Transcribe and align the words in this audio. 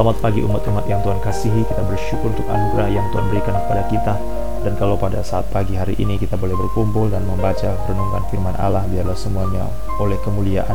Selamat 0.00 0.16
pagi 0.24 0.40
umat-umat 0.40 0.88
yang 0.88 1.04
Tuhan 1.04 1.20
kasihi, 1.20 1.60
kita 1.60 1.84
bersyukur 1.84 2.32
untuk 2.32 2.48
anugerah 2.48 2.88
yang 2.88 3.04
Tuhan 3.12 3.28
berikan 3.28 3.52
kepada 3.52 3.84
kita. 3.84 4.16
Dan 4.64 4.72
kalau 4.80 4.96
pada 4.96 5.20
saat 5.20 5.44
pagi 5.52 5.76
hari 5.76 5.92
ini 6.00 6.16
kita 6.16 6.40
boleh 6.40 6.56
berkumpul 6.56 7.12
dan 7.12 7.20
membaca 7.28 7.76
renungan 7.84 8.24
firman 8.32 8.56
Allah, 8.56 8.88
biarlah 8.88 9.12
semuanya 9.12 9.68
oleh 10.00 10.16
kemuliaan 10.24 10.72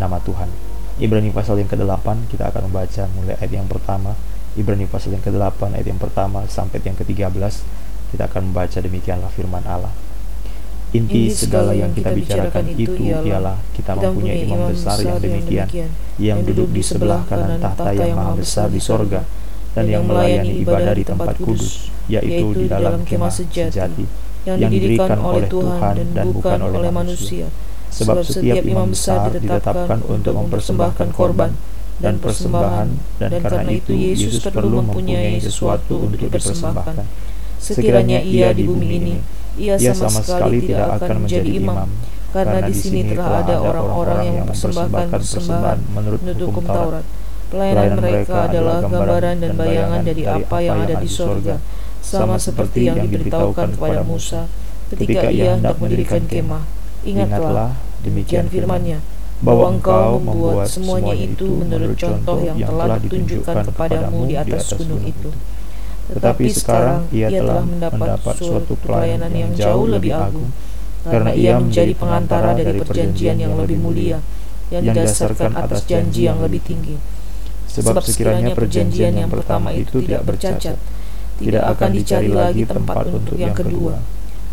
nama 0.00 0.16
Tuhan. 0.24 0.48
Ibrani 0.96 1.28
pasal 1.28 1.60
yang 1.60 1.68
ke-8, 1.68 2.08
kita 2.32 2.48
akan 2.48 2.72
membaca 2.72 3.04
mulai 3.12 3.36
ayat 3.36 3.52
yang 3.52 3.68
pertama. 3.68 4.16
Ibrani 4.56 4.88
pasal 4.88 5.12
yang 5.12 5.20
ke-8, 5.20 5.60
ayat 5.68 5.84
yang 5.84 6.00
pertama 6.00 6.48
sampai 6.48 6.80
yang 6.80 6.96
ke-13. 6.96 7.36
Kita 8.16 8.32
akan 8.32 8.48
membaca 8.48 8.80
demikianlah 8.80 9.28
firman 9.28 9.68
Allah. 9.68 9.92
Inti 10.94 11.26
segala 11.26 11.74
yang 11.74 11.90
kita 11.90 12.14
bicarakan 12.14 12.70
itu 12.70 12.94
ialah 13.02 13.58
kita 13.74 13.98
mempunyai 13.98 14.46
imam 14.46 14.70
besar 14.70 15.02
yang 15.02 15.18
demikian, 15.18 15.66
yang 16.22 16.38
duduk 16.46 16.70
di 16.70 16.86
sebelah 16.86 17.26
kanan 17.26 17.58
tahta 17.58 17.90
yang 17.90 18.14
maha 18.14 18.38
besar 18.38 18.70
di 18.70 18.78
sorga, 18.78 19.26
dan 19.74 19.90
yang 19.90 20.06
melayani 20.06 20.62
ibadah 20.62 20.94
di 20.94 21.02
tempat 21.02 21.34
kudus, 21.42 21.90
yaitu 22.06 22.54
di 22.54 22.70
dalam 22.70 23.02
kemah 23.02 23.26
sejati, 23.26 24.06
yang 24.46 24.70
didirikan 24.70 25.18
oleh 25.18 25.50
Tuhan 25.50 26.14
dan 26.14 26.26
bukan 26.30 26.58
oleh 26.62 26.94
manusia. 26.94 27.50
Sebab 27.90 28.22
setiap 28.22 28.62
imam 28.62 28.94
besar 28.94 29.34
ditetapkan 29.34 29.98
untuk 30.06 30.34
mempersembahkan 30.46 31.10
korban 31.10 31.58
dan 31.98 32.22
persembahan, 32.22 33.18
dan 33.18 33.30
karena 33.42 33.70
itu 33.70 33.94
Yesus 33.98 34.46
perlu 34.46 34.78
mempunyai 34.78 35.42
sesuatu 35.42 36.06
untuk 36.06 36.22
dipersembahkan. 36.22 37.02
Sekiranya 37.58 38.22
ia 38.22 38.54
di 38.54 38.62
bumi 38.66 38.86
ini, 38.98 39.14
ia 39.54 39.74
sama, 39.78 40.10
sama 40.10 40.20
sekali 40.22 40.58
tidak 40.66 40.98
akan 40.98 41.16
menjadi 41.24 41.50
imam, 41.54 41.88
karena 42.34 42.58
di 42.66 42.74
sini 42.74 43.00
telah 43.14 43.46
ada 43.46 43.56
orang-orang 43.62 44.20
yang 44.26 44.36
mempersembahkan 44.42 45.08
persembahan. 45.10 45.78
menurut 45.94 46.20
hukum 46.22 46.64
Taurat. 46.66 47.06
Pelayanan 47.44 48.02
mereka 48.02 48.50
adalah 48.50 48.82
gambaran 48.82 49.36
dan 49.38 49.52
bayangan 49.54 50.00
dari 50.02 50.22
apa 50.26 50.56
yang 50.58 50.76
ada 50.82 50.98
di 50.98 51.06
sorga, 51.06 51.62
sama 52.02 52.34
seperti 52.34 52.90
yang 52.90 52.98
diberitahukan 52.98 53.78
kepada 53.78 54.02
Musa. 54.02 54.50
Ketika 54.90 55.30
ia 55.30 55.54
hendak 55.54 55.78
mendirikan 55.78 56.26
kemah. 56.26 56.64
Ingatlah, 57.04 57.76
demikian 58.00 58.48
firmannya, 58.48 58.98
bahwa 59.44 59.76
engkau 59.76 60.16
membuat 60.18 60.66
semuanya 60.66 61.14
itu 61.14 61.46
menurut 61.62 61.94
contoh 62.00 62.40
yang 62.40 62.58
telah 62.58 62.96
ditunjukkan 62.96 63.56
kepadamu 63.70 64.18
di 64.24 64.34
atas 64.40 64.72
gunung 64.72 65.04
itu. 65.04 65.30
Tetapi 66.04 66.44
sekarang 66.52 67.08
ia 67.08 67.32
telah 67.32 67.64
mendapat 67.64 68.36
suatu 68.36 68.76
pelayanan 68.76 69.32
yang 69.32 69.50
jauh 69.56 69.88
lebih 69.88 70.12
agung, 70.12 70.52
karena 71.04 71.32
ia 71.32 71.56
menjadi 71.56 71.96
pengantara 71.96 72.52
dari 72.52 72.80
perjanjian 72.84 73.40
yang 73.40 73.56
lebih 73.56 73.80
mulia, 73.80 74.20
yang 74.68 74.84
didasarkan 74.84 75.56
atas 75.56 75.88
janji 75.88 76.28
yang 76.28 76.40
lebih 76.44 76.60
tinggi. 76.60 77.00
Sebab 77.72 78.04
sekiranya 78.04 78.52
perjanjian 78.52 79.16
yang 79.16 79.32
pertama 79.32 79.72
itu 79.72 80.04
tidak 80.04 80.28
bercacat, 80.28 80.76
tidak 81.40 81.64
akan 81.72 81.90
dicari 81.96 82.30
lagi 82.30 82.62
tempat 82.68 83.08
untuk 83.08 83.40
yang 83.40 83.56
kedua. 83.56 83.98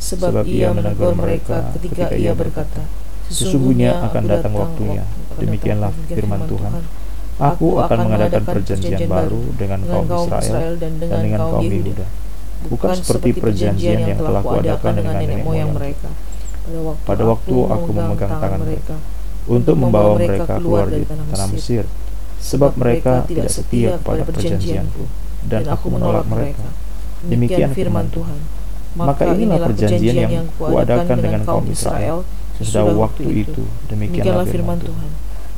Sebab 0.02 0.48
ia 0.48 0.74
menegur 0.74 1.14
mereka 1.14 1.76
ketika 1.78 2.16
ia 2.16 2.32
berkata, 2.34 2.88
Sesungguhnya 3.32 3.96
akan 4.12 4.24
datang 4.28 4.52
waktunya. 4.60 5.08
Demikianlah 5.40 5.96
firman 6.12 6.44
Tuhan 6.52 7.01
Aku 7.42 7.82
akan 7.82 7.98
mengadakan 8.06 8.44
perjanjian 8.46 9.10
baru 9.10 9.42
dengan 9.58 9.82
kaum 9.90 10.30
Israel 10.30 10.78
dan 10.78 10.92
dengan 11.02 11.40
kaum 11.42 11.66
Yehuda. 11.66 12.06
Bukan 12.70 12.90
seperti 12.94 13.30
perjanjian 13.42 14.00
yang 14.06 14.22
telah 14.22 14.46
kuadakan 14.46 14.94
dengan 15.02 15.16
nenek 15.18 15.42
moyang 15.42 15.74
mereka. 15.74 16.14
Pada 17.02 17.24
waktu 17.26 17.56
aku 17.58 17.90
memegang 17.90 18.38
tangan 18.38 18.62
mereka 18.62 18.96
untuk 19.50 19.74
membawa 19.74 20.14
mereka 20.22 20.62
keluar 20.62 20.86
dari 20.86 21.02
tanah 21.10 21.50
Mesir, 21.50 21.90
sebab 22.38 22.78
mereka 22.78 23.26
tidak 23.26 23.50
setia 23.50 23.98
kepada 23.98 24.22
perjanjianku, 24.22 25.10
dan 25.50 25.66
aku 25.66 25.90
menolak 25.90 26.30
mereka. 26.30 26.70
Demikian 27.26 27.74
firman 27.74 28.06
Tuhan. 28.14 28.38
Maka 28.92 29.24
inilah 29.34 29.66
perjanjian 29.66 30.16
yang 30.30 30.46
kuadakan 30.62 31.18
dengan 31.18 31.42
kaum 31.42 31.66
Israel 31.66 32.22
sesudah 32.62 32.94
waktu 32.94 33.50
itu. 33.50 33.66
Demikianlah 33.90 34.46
firman 34.46 34.78
Tuhan. 34.78 35.10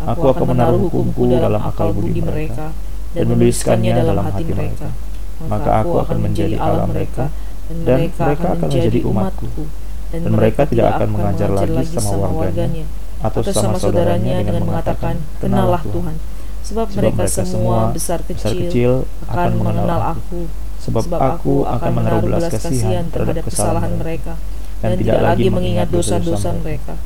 Aku 0.03 0.25
akan 0.31 0.45
menaruh 0.51 0.79
hukumku 0.87 1.31
dalam 1.31 1.61
akal 1.63 1.95
budi 1.95 2.19
mereka 2.19 2.75
dan 3.15 3.25
menuliskannya 3.29 3.91
dalam 3.95 4.19
hati 4.19 4.43
mereka. 4.47 4.89
Maka 5.47 5.83
aku 5.83 5.95
akan 6.03 6.17
menjadi 6.19 6.55
Allah 6.59 6.87
mereka 6.87 7.31
dan 7.87 8.11
mereka 8.11 8.45
akan 8.53 8.67
menjadi 8.67 8.99
umatku. 9.07 9.47
Dan 10.13 10.29
mereka 10.29 10.61
tidak 10.69 10.87
akan 10.97 11.07
mengajar 11.09 11.49
lagi 11.49 11.83
sama 11.89 12.13
warganya 12.21 12.85
atau 13.23 13.41
sama 13.41 13.79
saudaranya 13.79 14.43
dengan 14.43 14.67
mengatakan, 14.67 15.15
Kenallah 15.41 15.81
Tuhan. 15.81 16.15
Sebab 16.63 16.87
mereka 16.95 17.23
semua 17.27 17.91
besar 17.91 18.19
kecil 18.23 19.07
akan 19.27 19.51
mengenal 19.57 20.15
aku. 20.15 20.47
Sebab 20.83 21.15
aku 21.15 21.63
akan 21.63 21.91
menaruh 21.95 22.21
belas 22.27 22.51
kasihan 22.51 23.07
terhadap 23.07 23.47
kesalahan 23.47 23.95
mereka 23.95 24.35
dan 24.83 24.99
tidak 24.99 25.19
lagi 25.23 25.47
mengingat 25.47 25.87
dosa-dosa 25.87 26.51
mereka 26.59 26.99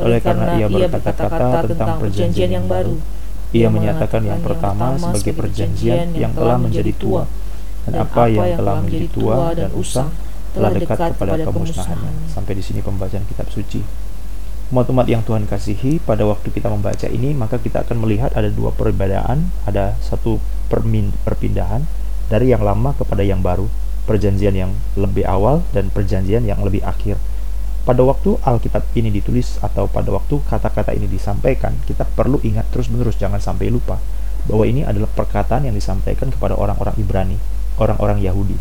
oleh 0.00 0.20
karena 0.24 0.56
ia 0.56 0.68
berkata-kata 0.68 1.68
tentang 1.68 2.00
perjanjian 2.00 2.50
yang 2.52 2.66
baru. 2.70 2.96
Ia 3.52 3.68
menyatakan 3.68 4.24
yang 4.24 4.40
pertama 4.40 4.96
sebagai 4.96 5.36
perjanjian 5.36 6.16
yang 6.16 6.32
telah 6.32 6.56
menjadi 6.56 6.92
tua, 6.96 7.28
dan 7.84 8.00
apa 8.00 8.22
yang 8.32 8.56
telah 8.56 8.80
menjadi 8.80 9.08
tua 9.12 9.52
dan 9.52 9.70
usang 9.76 10.08
telah 10.56 10.70
dekat 10.72 11.16
kepada 11.16 11.44
kemusnahannya. 11.44 12.32
Sampai 12.32 12.52
di 12.56 12.64
sini 12.64 12.80
pembacaan 12.80 13.24
kitab 13.28 13.48
suci. 13.52 13.84
Umat-umat 14.72 15.04
yang 15.04 15.20
Tuhan 15.20 15.44
kasihi, 15.44 16.00
pada 16.00 16.24
waktu 16.24 16.48
kita 16.48 16.72
membaca 16.72 17.04
ini, 17.04 17.36
maka 17.36 17.60
kita 17.60 17.84
akan 17.84 18.08
melihat 18.08 18.32
ada 18.32 18.48
dua 18.48 18.72
perbedaan, 18.72 19.52
ada 19.68 20.00
satu 20.00 20.40
perpindahan 20.72 21.84
dari 22.32 22.48
yang 22.56 22.64
lama 22.64 22.96
kepada 22.96 23.20
yang 23.20 23.44
baru, 23.44 23.68
perjanjian 24.08 24.56
yang 24.56 24.72
lebih 24.96 25.28
awal 25.28 25.60
dan 25.76 25.92
perjanjian 25.92 26.48
yang 26.48 26.64
lebih 26.64 26.80
akhir. 26.80 27.20
Pada 27.82 27.98
waktu 28.06 28.38
Alkitab 28.46 28.94
ini 28.94 29.10
ditulis 29.10 29.58
atau 29.58 29.90
pada 29.90 30.14
waktu 30.14 30.38
kata-kata 30.46 30.94
ini 30.94 31.10
disampaikan, 31.10 31.74
kita 31.82 32.06
perlu 32.06 32.38
ingat 32.46 32.70
terus-menerus 32.70 33.18
jangan 33.18 33.42
sampai 33.42 33.74
lupa 33.74 33.98
bahwa 34.46 34.62
ini 34.70 34.86
adalah 34.86 35.10
perkataan 35.10 35.66
yang 35.66 35.74
disampaikan 35.74 36.30
kepada 36.30 36.54
orang-orang 36.54 36.94
Ibrani, 36.94 37.42
orang-orang 37.82 38.22
Yahudi. 38.22 38.54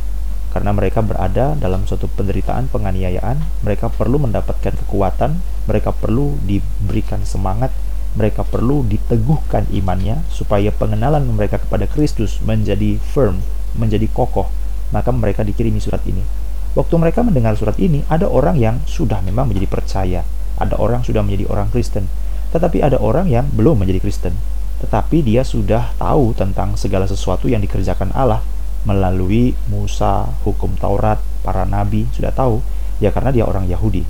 Karena 0.50 0.74
mereka 0.74 1.06
berada 1.06 1.54
dalam 1.54 1.86
suatu 1.86 2.10
penderitaan 2.10 2.74
penganiayaan, 2.74 3.62
mereka 3.62 3.94
perlu 3.94 4.18
mendapatkan 4.18 4.74
kekuatan, 4.74 5.38
mereka 5.70 5.94
perlu 5.94 6.42
diberikan 6.42 7.22
semangat, 7.22 7.70
mereka 8.18 8.42
perlu 8.42 8.82
diteguhkan 8.90 9.70
imannya 9.70 10.26
supaya 10.34 10.74
pengenalan 10.74 11.30
mereka 11.30 11.62
kepada 11.62 11.86
Kristus 11.86 12.42
menjadi 12.42 12.98
firm, 12.98 13.38
menjadi 13.78 14.10
kokoh. 14.10 14.50
Maka 14.90 15.14
mereka 15.14 15.46
dikirimi 15.46 15.78
surat 15.78 16.02
ini 16.10 16.42
Waktu 16.72 16.96
mereka 16.96 17.20
mendengar 17.20 17.60
surat 17.60 17.76
ini, 17.84 18.08
ada 18.08 18.32
orang 18.32 18.56
yang 18.56 18.80
sudah 18.88 19.20
memang 19.20 19.52
menjadi 19.52 19.68
percaya, 19.68 20.24
ada 20.56 20.80
orang 20.80 21.04
sudah 21.04 21.20
menjadi 21.20 21.52
orang 21.52 21.68
Kristen, 21.68 22.08
tetapi 22.56 22.80
ada 22.80 22.96
orang 22.96 23.28
yang 23.28 23.52
belum 23.52 23.84
menjadi 23.84 24.00
Kristen, 24.00 24.32
tetapi 24.80 25.20
dia 25.20 25.44
sudah 25.44 25.92
tahu 26.00 26.32
tentang 26.32 26.80
segala 26.80 27.12
sesuatu 27.12 27.52
yang 27.52 27.60
dikerjakan 27.60 28.16
Allah 28.16 28.40
melalui 28.88 29.52
Musa, 29.68 30.32
hukum 30.48 30.80
Taurat, 30.80 31.20
para 31.44 31.68
nabi, 31.68 32.08
sudah 32.16 32.32
tahu, 32.32 32.64
ya 33.04 33.12
karena 33.12 33.36
dia 33.36 33.44
orang 33.44 33.68
Yahudi. 33.68 34.08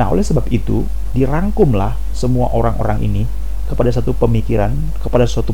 Nah, 0.00 0.08
oleh 0.08 0.24
sebab 0.24 0.48
itu, 0.48 0.88
dirangkumlah 1.12 1.92
semua 2.16 2.48
orang-orang 2.56 3.04
ini 3.04 3.28
kepada 3.68 3.92
satu 3.92 4.16
pemikiran, 4.16 4.72
kepada 5.04 5.28
suatu 5.28 5.52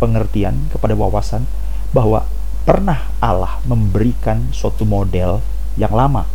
pengertian, 0.00 0.72
kepada 0.72 0.96
wawasan 0.96 1.44
bahwa 1.92 2.24
pernah 2.64 3.04
Allah 3.20 3.60
memberikan 3.68 4.48
suatu 4.48 4.88
model 4.88 5.44
yang 5.78 5.94
lama, 5.94 6.26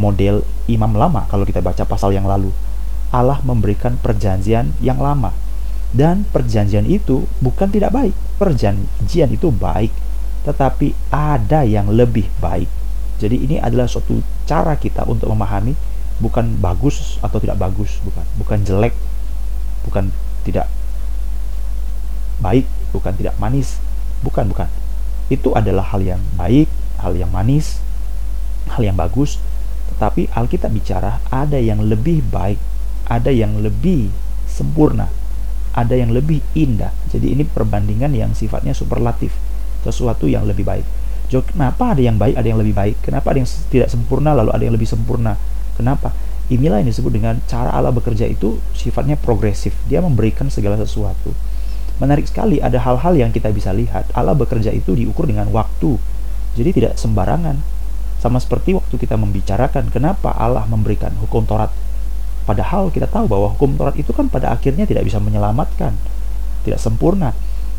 model 0.00 0.40
imam 0.64 0.96
lama 0.96 1.28
kalau 1.28 1.44
kita 1.44 1.60
baca 1.60 1.84
pasal 1.84 2.16
yang 2.16 2.24
lalu. 2.24 2.48
Allah 3.12 3.40
memberikan 3.44 4.00
perjanjian 4.00 4.72
yang 4.80 5.00
lama. 5.00 5.32
Dan 5.88 6.28
perjanjian 6.28 6.84
itu 6.84 7.24
bukan 7.40 7.72
tidak 7.72 7.96
baik. 7.96 8.12
Perjanjian 8.36 9.32
itu 9.32 9.48
baik, 9.48 9.88
tetapi 10.44 10.92
ada 11.08 11.64
yang 11.64 11.88
lebih 11.88 12.28
baik. 12.40 12.68
Jadi 13.16 13.48
ini 13.48 13.56
adalah 13.56 13.88
suatu 13.88 14.20
cara 14.44 14.76
kita 14.76 15.08
untuk 15.08 15.32
memahami 15.32 15.72
bukan 16.20 16.60
bagus 16.60 17.16
atau 17.24 17.40
tidak 17.40 17.56
bagus, 17.56 18.04
bukan. 18.04 18.24
Bukan 18.36 18.58
jelek, 18.68 18.92
bukan 19.88 20.12
tidak 20.44 20.68
baik, 22.44 22.68
bukan 22.92 23.12
tidak 23.16 23.34
manis, 23.40 23.80
bukan, 24.20 24.44
bukan. 24.52 24.68
Itu 25.32 25.56
adalah 25.56 25.88
hal 25.96 26.04
yang 26.04 26.20
baik, 26.36 26.68
hal 27.00 27.16
yang 27.16 27.32
manis, 27.32 27.80
hal 28.72 28.82
yang 28.84 28.96
bagus, 28.96 29.40
tetapi 29.94 30.30
Alkitab 30.32 30.70
bicara 30.70 31.18
ada 31.32 31.56
yang 31.56 31.82
lebih 31.84 32.22
baik, 32.28 32.60
ada 33.08 33.32
yang 33.32 33.58
lebih 33.58 34.12
sempurna, 34.44 35.08
ada 35.72 35.94
yang 35.94 36.10
lebih 36.10 36.42
indah. 36.52 36.92
Jadi 37.08 37.32
ini 37.32 37.44
perbandingan 37.46 38.12
yang 38.12 38.32
sifatnya 38.34 38.74
superlatif, 38.76 39.34
sesuatu 39.86 40.28
yang 40.28 40.44
lebih 40.44 40.66
baik. 40.66 40.86
Jadi, 41.28 41.44
kenapa 41.52 41.92
ada 41.92 42.00
yang 42.00 42.16
baik, 42.16 42.40
ada 42.40 42.48
yang 42.48 42.56
lebih 42.56 42.72
baik? 42.72 42.96
Kenapa 43.04 43.36
ada 43.36 43.44
yang 43.44 43.50
tidak 43.68 43.92
sempurna 43.92 44.32
lalu 44.32 44.48
ada 44.48 44.64
yang 44.64 44.72
lebih 44.72 44.88
sempurna? 44.88 45.36
Kenapa? 45.76 46.16
Inilah 46.48 46.80
yang 46.80 46.88
disebut 46.88 47.12
dengan 47.12 47.36
cara 47.44 47.68
Allah 47.68 47.92
bekerja 47.92 48.24
itu 48.24 48.56
sifatnya 48.72 49.20
progresif. 49.20 49.76
Dia 49.92 50.00
memberikan 50.00 50.48
segala 50.48 50.80
sesuatu. 50.80 51.36
Menarik 52.00 52.24
sekali 52.24 52.56
ada 52.64 52.80
hal-hal 52.80 53.12
yang 53.12 53.28
kita 53.28 53.52
bisa 53.52 53.76
lihat. 53.76 54.08
Allah 54.16 54.32
bekerja 54.32 54.72
itu 54.72 54.96
diukur 54.96 55.28
dengan 55.28 55.52
waktu. 55.52 56.00
Jadi 56.56 56.70
tidak 56.72 56.96
sembarangan. 56.96 57.60
Sama 58.18 58.42
seperti 58.42 58.74
waktu 58.74 58.98
kita 58.98 59.14
membicarakan 59.14 59.94
kenapa 59.94 60.34
Allah 60.34 60.66
memberikan 60.66 61.14
hukum 61.22 61.46
Taurat. 61.46 61.70
Padahal 62.42 62.90
kita 62.90 63.06
tahu 63.06 63.30
bahwa 63.30 63.54
hukum 63.54 63.78
Taurat 63.78 63.94
itu 63.94 64.10
kan 64.10 64.26
pada 64.26 64.50
akhirnya 64.50 64.84
tidak 64.84 65.06
bisa 65.06 65.22
menyelamatkan. 65.22 65.94
Tidak 66.66 66.80
sempurna. 66.80 67.32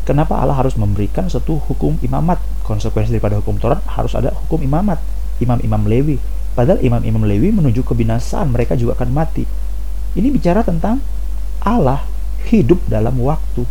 Kenapa 0.08 0.40
Allah 0.40 0.56
harus 0.56 0.74
memberikan 0.80 1.28
satu 1.28 1.60
hukum 1.68 2.00
imamat? 2.00 2.40
Konsekuensi 2.64 3.12
daripada 3.12 3.36
hukum 3.38 3.60
Taurat 3.60 3.84
harus 3.84 4.16
ada 4.16 4.32
hukum 4.32 4.64
imamat. 4.64 4.96
Imam-imam 5.44 5.84
Lewi. 5.84 6.16
Padahal 6.56 6.80
imam-imam 6.80 7.24
Lewi 7.28 7.52
menuju 7.52 7.84
kebinasaan, 7.84 8.50
mereka 8.50 8.74
juga 8.74 8.96
akan 8.96 9.10
mati. 9.12 9.44
Ini 10.16 10.28
bicara 10.32 10.64
tentang 10.66 10.98
Allah 11.62 12.02
hidup 12.48 12.80
dalam 12.88 13.20
waktu 13.20 13.68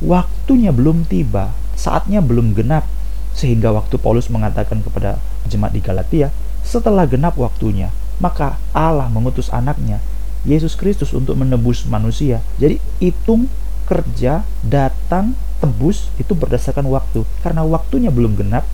waktunya 0.00 0.72
belum 0.72 1.06
tiba, 1.06 1.52
saatnya 1.76 2.24
belum 2.24 2.56
genap, 2.56 2.88
sehingga 3.36 3.72
waktu 3.72 3.96
Paulus 3.96 4.28
mengatakan 4.28 4.82
kepada 4.84 5.20
jemaat 5.48 5.72
di 5.72 5.82
Galatia, 5.82 6.28
setelah 6.60 7.08
genap 7.08 7.34
waktunya, 7.40 7.90
maka 8.20 8.60
Allah 8.76 9.08
mengutus 9.08 9.48
anaknya, 9.50 9.98
Yesus 10.44 10.76
Kristus 10.76 11.12
untuk 11.16 11.36
menebus 11.36 11.88
manusia. 11.88 12.44
Jadi 12.60 12.80
hitung 13.00 13.48
kerja, 13.88 14.46
datang, 14.62 15.34
tebus 15.58 16.08
itu 16.16 16.32
berdasarkan 16.32 16.86
waktu. 16.88 17.26
Karena 17.42 17.66
waktunya 17.66 18.08
belum 18.08 18.38
genap, 18.38 18.64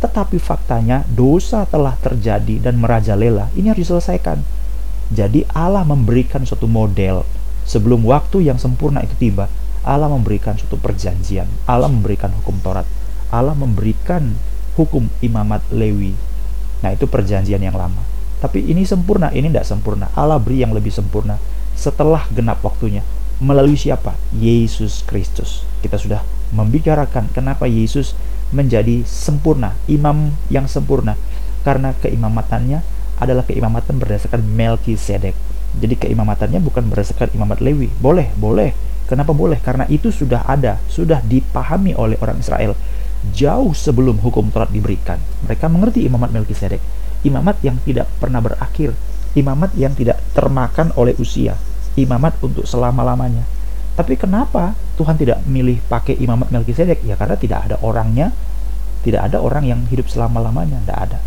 tetapi 0.00 0.38
faktanya 0.38 1.06
dosa 1.10 1.66
telah 1.66 1.98
terjadi 1.98 2.70
dan 2.70 2.78
merajalela. 2.78 3.50
Ini 3.58 3.74
harus 3.74 3.86
diselesaikan. 3.88 4.42
Jadi 5.12 5.44
Allah 5.52 5.84
memberikan 5.84 6.42
suatu 6.48 6.64
model 6.64 7.28
sebelum 7.68 8.02
waktu 8.08 8.48
yang 8.48 8.56
sempurna 8.56 9.04
itu 9.04 9.12
tiba 9.20 9.46
Allah 9.82 10.06
memberikan 10.06 10.54
suatu 10.54 10.78
perjanjian, 10.78 11.46
Allah 11.66 11.90
memberikan 11.90 12.30
hukum 12.38 12.54
Taurat, 12.62 12.86
Allah 13.32 13.56
memberikan 13.56 14.36
hukum 14.76 15.08
imamat 15.24 15.64
Lewi. 15.72 16.12
Nah, 16.84 16.92
itu 16.92 17.08
perjanjian 17.08 17.58
yang 17.64 17.72
lama. 17.72 18.04
Tapi 18.44 18.60
ini 18.68 18.84
sempurna, 18.84 19.32
ini 19.32 19.48
tidak 19.48 19.64
sempurna. 19.64 20.12
Allah 20.12 20.36
beri 20.36 20.60
yang 20.60 20.76
lebih 20.76 20.92
sempurna 20.92 21.40
setelah 21.72 22.28
genap 22.28 22.60
waktunya. 22.60 23.00
Melalui 23.40 23.74
siapa? 23.74 24.12
Yesus 24.36 25.00
Kristus. 25.08 25.64
Kita 25.80 25.96
sudah 25.96 26.20
membicarakan 26.52 27.32
kenapa 27.32 27.64
Yesus 27.64 28.12
menjadi 28.52 29.02
sempurna, 29.08 29.72
imam 29.88 30.36
yang 30.52 30.68
sempurna. 30.68 31.16
Karena 31.64 31.96
keimamatannya 31.96 32.84
adalah 33.16 33.46
keimamatan 33.48 33.96
berdasarkan 33.96 34.44
Melkisedek. 34.44 35.34
Jadi 35.80 35.94
keimamatannya 35.96 36.60
bukan 36.60 36.84
berdasarkan 36.90 37.32
imamat 37.32 37.64
Lewi. 37.64 37.88
Boleh, 38.02 38.28
boleh 38.36 38.92
Kenapa 39.12 39.36
boleh? 39.36 39.60
Karena 39.60 39.84
itu 39.92 40.08
sudah 40.08 40.40
ada, 40.48 40.80
sudah 40.88 41.20
dipahami 41.20 41.92
oleh 41.92 42.16
orang 42.24 42.40
Israel 42.40 42.72
jauh 43.30 43.70
sebelum 43.70 44.18
hukum 44.18 44.50
Taurat 44.50 44.72
diberikan. 44.74 45.22
Mereka 45.46 45.70
mengerti 45.70 46.02
imamat 46.02 46.34
Melkisedek, 46.34 46.82
imamat 47.22 47.62
yang 47.62 47.78
tidak 47.86 48.10
pernah 48.18 48.42
berakhir, 48.42 48.98
imamat 49.38 49.70
yang 49.78 49.94
tidak 49.94 50.18
termakan 50.34 50.90
oleh 50.98 51.14
usia, 51.22 51.54
imamat 51.94 52.34
untuk 52.42 52.66
selama-lamanya. 52.66 53.46
Tapi 53.94 54.18
kenapa 54.18 54.74
Tuhan 54.98 55.14
tidak 55.20 55.44
milih 55.46 55.78
pakai 55.86 56.18
imamat 56.18 56.50
Melkisedek? 56.50 57.06
Ya 57.06 57.14
karena 57.14 57.38
tidak 57.38 57.70
ada 57.70 57.76
orangnya, 57.86 58.34
tidak 59.06 59.30
ada 59.30 59.38
orang 59.38 59.68
yang 59.68 59.80
hidup 59.86 60.10
selama-lamanya, 60.10 60.82
tidak 60.82 60.98
ada. 60.98 61.18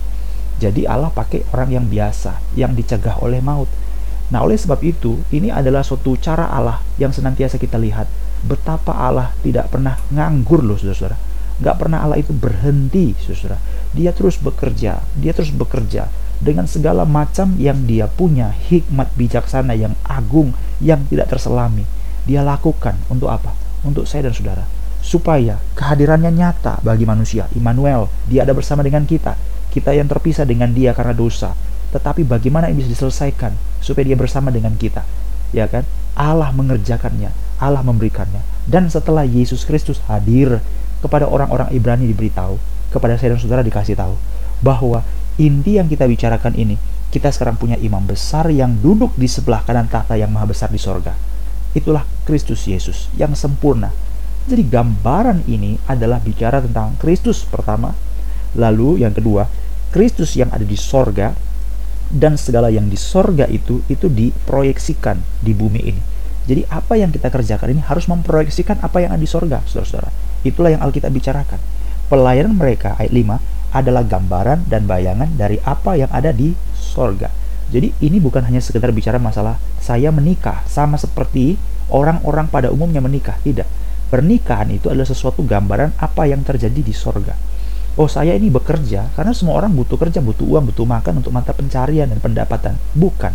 Jadi 0.55 0.87
Allah 0.87 1.11
pakai 1.11 1.47
orang 1.55 1.69
yang 1.71 1.85
biasa, 1.87 2.39
yang 2.55 2.75
dicegah 2.75 3.19
oleh 3.19 3.43
maut 3.43 3.67
Nah, 4.33 4.41
oleh 4.41 4.57
sebab 4.57 4.81
itu, 4.81 5.21
ini 5.29 5.53
adalah 5.53 5.85
suatu 5.85 6.17
cara 6.17 6.49
Allah 6.49 6.81
yang 6.97 7.13
senantiasa 7.13 7.61
kita 7.61 7.77
lihat. 7.77 8.09
Betapa 8.41 8.93
Allah 8.97 9.37
tidak 9.45 9.69
pernah 9.69 10.01
nganggur 10.09 10.65
loh, 10.65 10.77
saudara-saudara. 10.77 11.17
Nggak 11.61 11.75
pernah 11.79 12.03
Allah 12.03 12.19
itu 12.19 12.35
berhenti, 12.35 13.15
saudara. 13.21 13.59
Dia 13.95 14.11
terus 14.11 14.35
bekerja, 14.39 14.99
dia 15.15 15.31
terus 15.31 15.51
bekerja 15.55 16.11
dengan 16.43 16.67
segala 16.67 17.07
macam 17.07 17.55
yang 17.55 17.87
dia 17.87 18.11
punya, 18.11 18.51
hikmat 18.51 19.07
bijaksana 19.15 19.71
yang 19.71 19.95
agung, 20.03 20.51
yang 20.83 21.07
tidak 21.07 21.31
terselami. 21.31 21.87
Dia 22.27 22.43
lakukan 22.43 22.99
untuk 23.07 23.31
apa? 23.31 23.55
Untuk 23.87 24.03
saya 24.09 24.27
dan 24.27 24.35
saudara. 24.35 24.65
Supaya 24.99 25.61
kehadirannya 25.77 26.33
nyata 26.33 26.81
bagi 26.83 27.07
manusia. 27.07 27.47
Immanuel, 27.55 28.11
dia 28.27 28.43
ada 28.43 28.51
bersama 28.51 28.83
dengan 28.83 29.07
kita. 29.07 29.37
Kita 29.71 29.95
yang 29.95 30.09
terpisah 30.11 30.43
dengan 30.43 30.71
dia 30.75 30.91
karena 30.91 31.15
dosa 31.15 31.55
tetapi 31.95 32.27
bagaimana 32.27 32.67
ini 32.67 32.83
bisa 32.83 32.91
diselesaikan 32.91 33.55
supaya 33.79 34.03
dia 34.03 34.19
bersama 34.19 34.51
dengan 34.51 34.75
kita 34.75 35.07
ya 35.55 35.63
kan 35.71 35.87
Allah 36.19 36.51
mengerjakannya 36.51 37.31
Allah 37.55 37.79
memberikannya 37.87 38.43
dan 38.67 38.91
setelah 38.91 39.23
Yesus 39.23 39.63
Kristus 39.63 40.03
hadir 40.11 40.59
kepada 41.05 41.29
orang-orang 41.29 41.69
Ibrani 41.69 42.09
diberitahu 42.09 42.57
kepada 42.89 43.21
saya 43.21 43.37
dan 43.37 43.39
saudara 43.39 43.61
dikasih 43.61 43.93
tahu 43.93 44.17
bahwa 44.65 45.05
inti 45.37 45.77
yang 45.77 45.85
kita 45.85 46.09
bicarakan 46.09 46.57
ini 46.57 46.81
kita 47.13 47.29
sekarang 47.29 47.61
punya 47.61 47.77
imam 47.77 48.01
besar 48.01 48.49
yang 48.49 48.73
duduk 48.81 49.13
di 49.13 49.29
sebelah 49.29 49.61
kanan 49.61 49.85
tahta 49.85 50.17
yang 50.17 50.33
maha 50.33 50.49
besar 50.49 50.73
di 50.73 50.81
sorga 50.81 51.13
itulah 51.77 52.01
Kristus 52.25 52.65
Yesus 52.65 53.13
yang 53.13 53.37
sempurna 53.37 53.93
jadi 54.49 54.65
gambaran 54.65 55.45
ini 55.45 55.77
adalah 55.85 56.17
bicara 56.17 56.65
tentang 56.65 56.97
Kristus 56.97 57.45
pertama 57.45 57.93
lalu 58.57 59.05
yang 59.05 59.13
kedua 59.13 59.45
Kristus 59.93 60.33
yang 60.35 60.49
ada 60.51 60.65
di 60.65 60.75
sorga 60.75 61.31
dan 62.11 62.37
segala 62.37 62.69
yang 62.69 62.91
di 62.91 62.99
sorga 62.99 63.49
itu 63.49 63.81
itu 63.89 64.11
diproyeksikan 64.11 65.17
di 65.41 65.55
bumi 65.55 65.81
ini. 65.81 66.01
Jadi 66.45 66.61
apa 66.69 66.93
yang 66.93 67.09
kita 67.09 67.33
kerjakan 67.33 67.73
ini 67.73 67.81
harus 67.81 68.05
memproyeksikan 68.05 68.83
apa 68.85 69.01
yang 69.01 69.17
ada 69.17 69.21
di 69.23 69.29
sorga, 69.29 69.65
saudara-saudara. 69.65 70.11
Itulah 70.45 70.77
yang 70.77 70.81
Alkitab 70.85 71.09
bicarakan. 71.09 71.57
Pelayanan 72.05 72.53
mereka, 72.53 72.93
ayat 73.01 73.11
5, 73.11 73.41
adalah 73.73 74.05
gambaran 74.05 74.69
dan 74.69 74.85
bayangan 74.85 75.33
dari 75.35 75.57
apa 75.65 75.97
yang 75.97 76.07
ada 76.13 76.29
di 76.29 76.53
sorga. 76.77 77.33
Jadi 77.73 77.91
ini 78.05 78.21
bukan 78.21 78.45
hanya 78.45 78.61
sekedar 78.61 78.93
bicara 78.93 79.17
masalah 79.17 79.57
saya 79.81 80.13
menikah, 80.13 80.61
sama 80.69 81.01
seperti 81.01 81.57
orang-orang 81.89 82.45
pada 82.47 82.69
umumnya 82.69 83.01
menikah. 83.01 83.41
Tidak. 83.41 83.65
Pernikahan 84.13 84.69
itu 84.69 84.93
adalah 84.93 85.09
sesuatu 85.09 85.41
gambaran 85.41 85.97
apa 85.97 86.29
yang 86.29 86.45
terjadi 86.45 86.77
di 86.77 86.93
sorga 86.93 87.33
oh 87.95 88.11
saya 88.11 88.35
ini 88.35 88.51
bekerja 88.51 89.07
karena 89.15 89.31
semua 89.31 89.55
orang 89.63 89.71
butuh 89.71 89.95
kerja, 89.95 90.19
butuh 90.19 90.43
uang, 90.43 90.71
butuh 90.71 90.83
makan 90.87 91.23
untuk 91.23 91.31
mata 91.31 91.55
pencarian 91.55 92.11
dan 92.11 92.19
pendapatan. 92.19 92.75
Bukan. 92.95 93.33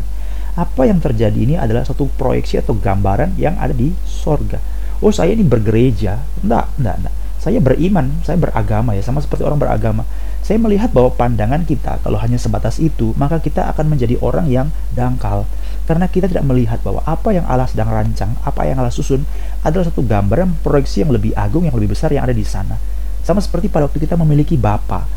Apa 0.58 0.82
yang 0.84 1.00
terjadi 1.00 1.37
ini 1.37 1.54
adalah 1.56 1.87
satu 1.87 2.11
proyeksi 2.20 2.61
atau 2.61 2.76
gambaran 2.76 3.38
yang 3.40 3.56
ada 3.56 3.73
di 3.73 3.94
sorga. 4.04 4.61
Oh 5.00 5.09
saya 5.09 5.33
ini 5.33 5.40
bergereja. 5.40 6.21
Enggak, 6.45 6.69
enggak, 6.76 6.97
enggak. 7.00 7.14
Saya 7.40 7.57
beriman, 7.57 8.21
saya 8.21 8.37
beragama 8.37 8.92
ya, 8.92 9.00
sama 9.00 9.25
seperti 9.25 9.49
orang 9.49 9.57
beragama. 9.57 10.04
Saya 10.45 10.61
melihat 10.61 10.92
bahwa 10.92 11.09
pandangan 11.16 11.64
kita 11.64 11.97
kalau 12.04 12.21
hanya 12.21 12.37
sebatas 12.37 12.76
itu, 12.76 13.16
maka 13.16 13.40
kita 13.40 13.64
akan 13.73 13.97
menjadi 13.97 14.21
orang 14.21 14.45
yang 14.52 14.69
dangkal. 14.92 15.49
Karena 15.88 16.04
kita 16.04 16.28
tidak 16.28 16.45
melihat 16.45 16.85
bahwa 16.85 17.00
apa 17.09 17.33
yang 17.33 17.49
Allah 17.49 17.64
sedang 17.64 17.88
rancang, 17.88 18.37
apa 18.45 18.69
yang 18.69 18.76
Allah 18.85 18.92
susun 18.92 19.25
adalah 19.64 19.88
satu 19.88 20.04
gambaran 20.04 20.61
proyeksi 20.61 21.00
yang 21.00 21.16
lebih 21.16 21.33
agung, 21.33 21.64
yang 21.64 21.73
lebih 21.73 21.97
besar 21.97 22.12
yang 22.12 22.28
ada 22.28 22.37
di 22.37 22.45
sana. 22.45 22.76
Sama 23.25 23.40
seperti 23.40 23.73
pada 23.73 23.88
waktu 23.88 24.04
kita 24.04 24.21
memiliki 24.21 24.61
Bapa. 24.61 25.09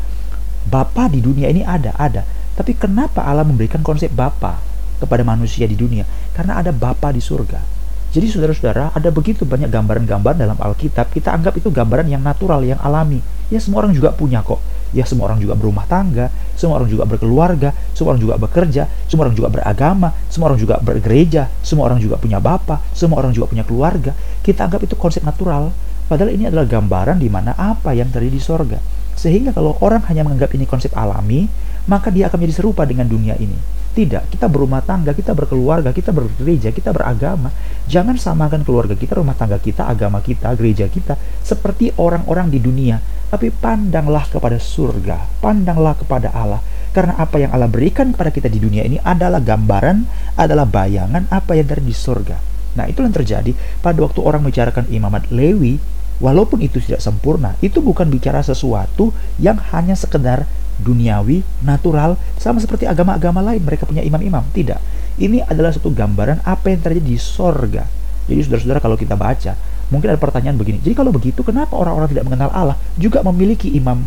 Bapa 0.64 1.12
di 1.12 1.20
dunia 1.20 1.52
ini 1.52 1.60
ada, 1.60 1.92
ada. 2.00 2.24
Tapi 2.56 2.72
kenapa 2.72 3.20
Allah 3.20 3.44
memberikan 3.44 3.84
konsep 3.84 4.08
Bapa 4.08 4.64
kepada 4.96 5.20
manusia 5.20 5.68
di 5.68 5.76
dunia? 5.76 6.08
Karena 6.32 6.56
ada 6.56 6.72
Bapa 6.72 7.12
di 7.12 7.20
surga. 7.20 7.73
Jadi 8.14 8.30
saudara-saudara, 8.30 8.94
ada 8.94 9.10
begitu 9.10 9.42
banyak 9.42 9.66
gambaran-gambaran 9.74 10.38
dalam 10.38 10.54
Alkitab, 10.54 11.10
kita 11.10 11.34
anggap 11.34 11.58
itu 11.58 11.66
gambaran 11.66 12.06
yang 12.06 12.22
natural, 12.22 12.62
yang 12.62 12.78
alami. 12.78 13.18
Ya 13.50 13.58
semua 13.58 13.82
orang 13.82 13.90
juga 13.90 14.14
punya 14.14 14.38
kok. 14.38 14.62
Ya 14.94 15.02
semua 15.02 15.26
orang 15.26 15.42
juga 15.42 15.58
berumah 15.58 15.82
tangga, 15.90 16.30
semua 16.54 16.78
orang 16.78 16.86
juga 16.86 17.10
berkeluarga, 17.10 17.74
semua 17.90 18.14
orang 18.14 18.22
juga 18.22 18.38
bekerja, 18.38 18.86
semua 19.10 19.26
orang 19.26 19.34
juga 19.34 19.50
beragama, 19.50 20.14
semua 20.30 20.54
orang 20.54 20.62
juga 20.62 20.78
bergereja, 20.78 21.50
semua 21.66 21.90
orang 21.90 21.98
juga 21.98 22.14
punya 22.14 22.38
bapak, 22.38 22.78
semua 22.94 23.18
orang 23.18 23.34
juga 23.34 23.50
punya 23.50 23.66
keluarga. 23.66 24.14
Kita 24.46 24.70
anggap 24.70 24.86
itu 24.86 24.94
konsep 24.94 25.26
natural. 25.26 25.74
Padahal 26.06 26.30
ini 26.30 26.46
adalah 26.46 26.70
gambaran 26.70 27.18
di 27.18 27.26
mana 27.26 27.58
apa 27.58 27.98
yang 27.98 28.14
terjadi 28.14 28.30
di 28.30 28.38
sorga. 28.38 28.78
Sehingga 29.18 29.50
kalau 29.50 29.74
orang 29.82 30.06
hanya 30.06 30.22
menganggap 30.22 30.54
ini 30.54 30.70
konsep 30.70 30.94
alami, 30.94 31.50
maka 31.90 32.14
dia 32.14 32.30
akan 32.30 32.38
menjadi 32.38 32.62
serupa 32.62 32.86
dengan 32.86 33.10
dunia 33.10 33.34
ini. 33.42 33.58
Tidak, 33.94 34.26
kita 34.26 34.50
berumah 34.50 34.82
tangga, 34.82 35.14
kita 35.14 35.38
berkeluarga, 35.38 35.94
kita 35.94 36.10
bergereja, 36.10 36.74
kita 36.74 36.90
beragama. 36.90 37.54
Jangan 37.86 38.18
samakan 38.18 38.66
keluarga 38.66 38.98
kita, 38.98 39.14
rumah 39.14 39.38
tangga 39.38 39.62
kita, 39.62 39.86
agama 39.86 40.18
kita, 40.18 40.50
gereja 40.58 40.90
kita 40.90 41.14
seperti 41.46 41.94
orang-orang 41.94 42.50
di 42.50 42.58
dunia. 42.58 42.98
Tapi 43.30 43.54
pandanglah 43.54 44.26
kepada 44.26 44.58
surga, 44.58 45.38
pandanglah 45.38 45.94
kepada 45.94 46.34
Allah. 46.34 46.58
Karena 46.90 47.14
apa 47.22 47.38
yang 47.38 47.54
Allah 47.54 47.70
berikan 47.70 48.10
kepada 48.10 48.34
kita 48.34 48.50
di 48.50 48.58
dunia 48.58 48.82
ini 48.82 48.98
adalah 48.98 49.38
gambaran, 49.38 50.06
adalah 50.38 50.66
bayangan 50.66 51.30
apa 51.30 51.54
yang 51.54 51.70
dari 51.70 51.86
di 51.86 51.94
surga. 51.94 52.38
Nah, 52.74 52.90
itu 52.90 52.98
yang 52.98 53.14
terjadi 53.14 53.54
pada 53.78 53.98
waktu 54.02 54.18
orang 54.22 54.42
membicarakan 54.42 54.90
imamat 54.90 55.30
Lewi, 55.30 55.78
walaupun 56.18 56.62
itu 56.62 56.82
tidak 56.82 57.02
sempurna, 57.02 57.54
itu 57.62 57.78
bukan 57.78 58.10
bicara 58.10 58.42
sesuatu 58.42 59.14
yang 59.38 59.58
hanya 59.70 59.94
sekedar 59.94 60.46
duniawi, 60.80 61.44
natural, 61.62 62.18
sama 62.40 62.58
seperti 62.58 62.88
agama-agama 62.88 63.44
lain. 63.44 63.62
Mereka 63.62 63.86
punya 63.86 64.02
imam-imam. 64.02 64.42
Tidak. 64.50 64.78
Ini 65.20 65.46
adalah 65.46 65.70
satu 65.70 65.94
gambaran 65.94 66.42
apa 66.42 66.74
yang 66.74 66.82
terjadi 66.82 67.02
di 67.04 67.16
sorga. 67.20 67.86
Jadi 68.26 68.40
saudara-saudara 68.40 68.80
kalau 68.82 68.96
kita 68.98 69.14
baca, 69.14 69.54
Mungkin 69.92 70.08
ada 70.08 70.20
pertanyaan 70.20 70.56
begini. 70.56 70.80
Jadi 70.80 70.94
kalau 70.96 71.12
begitu 71.12 71.44
kenapa 71.44 71.76
orang-orang 71.76 72.08
tidak 72.08 72.24
mengenal 72.24 72.48
Allah 72.50 72.76
juga 72.96 73.20
memiliki 73.20 73.68
imam? 73.76 74.00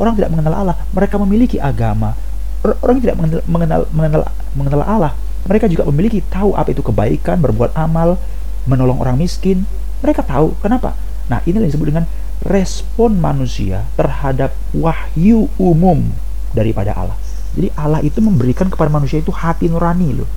Orang 0.00 0.16
tidak 0.16 0.32
mengenal 0.32 0.54
Allah, 0.56 0.76
mereka 0.90 1.20
memiliki 1.20 1.60
agama. 1.60 2.16
Orang 2.60 2.98
tidak 3.00 3.16
mengenal 3.20 3.40
mengenal 3.46 3.80
mengenal, 3.92 4.20
mengenal 4.56 4.82
Allah, 4.84 5.12
mereka 5.46 5.68
juga 5.68 5.86
memiliki 5.88 6.24
tahu 6.24 6.56
apa 6.56 6.72
itu 6.72 6.84
kebaikan, 6.84 7.40
berbuat 7.40 7.76
amal, 7.76 8.20
menolong 8.66 8.98
orang 9.00 9.16
miskin. 9.16 9.64
Mereka 10.00 10.24
tahu 10.24 10.56
kenapa. 10.60 10.96
Nah, 11.28 11.44
ini 11.46 11.60
yang 11.62 11.68
disebut 11.68 11.88
dengan 11.94 12.04
respon 12.44 13.20
manusia 13.20 13.84
terhadap 13.94 14.56
wahyu 14.72 15.48
umum 15.60 16.08
daripada 16.56 16.96
Allah. 16.96 17.18
Jadi 17.56 17.68
Allah 17.74 18.00
itu 18.00 18.22
memberikan 18.22 18.70
kepada 18.70 18.88
manusia 18.88 19.18
itu 19.20 19.34
hati 19.34 19.66
nurani 19.68 20.22
loh. 20.22 20.30